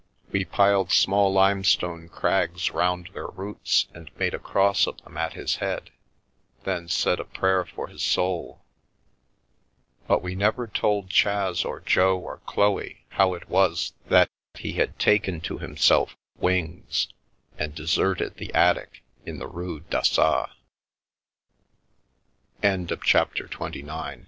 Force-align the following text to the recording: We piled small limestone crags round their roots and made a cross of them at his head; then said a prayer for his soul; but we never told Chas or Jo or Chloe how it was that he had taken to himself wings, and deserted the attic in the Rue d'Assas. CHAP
We 0.31 0.45
piled 0.45 0.91
small 0.91 1.31
limestone 1.31 2.09
crags 2.09 2.71
round 2.71 3.11
their 3.13 3.27
roots 3.27 3.85
and 3.93 4.09
made 4.17 4.33
a 4.33 4.39
cross 4.39 4.87
of 4.87 4.99
them 5.03 5.15
at 5.15 5.33
his 5.33 5.57
head; 5.57 5.91
then 6.63 6.87
said 6.89 7.19
a 7.19 7.23
prayer 7.23 7.65
for 7.65 7.87
his 7.87 8.01
soul; 8.01 8.65
but 10.07 10.23
we 10.23 10.33
never 10.33 10.65
told 10.65 11.11
Chas 11.11 11.63
or 11.63 11.81
Jo 11.81 12.17
or 12.17 12.39
Chloe 12.47 13.05
how 13.09 13.35
it 13.35 13.47
was 13.47 13.93
that 14.07 14.31
he 14.55 14.73
had 14.73 14.97
taken 14.97 15.39
to 15.41 15.59
himself 15.59 16.17
wings, 16.35 17.09
and 17.59 17.75
deserted 17.75 18.37
the 18.37 18.51
attic 18.55 19.03
in 19.23 19.37
the 19.37 19.45
Rue 19.45 19.81
d'Assas. 19.81 20.49
CHAP 23.03 23.29